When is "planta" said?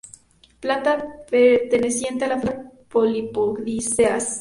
0.59-0.97